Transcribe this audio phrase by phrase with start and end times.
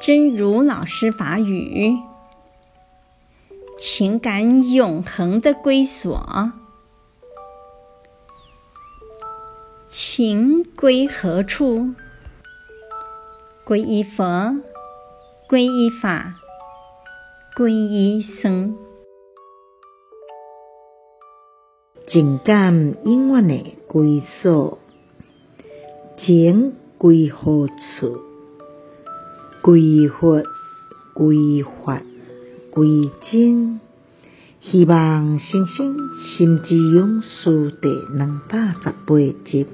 [0.00, 1.98] 真如老师法语，
[3.76, 6.52] 情感永恒的归所，
[9.88, 11.94] 情归何处？
[13.64, 14.62] 归依佛，
[15.48, 16.36] 归依法，
[17.56, 18.78] 归依僧。
[22.06, 24.78] 情感永远的归所，
[26.16, 28.22] 情归何处？
[29.68, 30.44] 归佛，
[31.12, 32.00] 归法，
[32.70, 33.80] 归僧。
[34.62, 39.66] 希望星星心之勇士第两百十八集。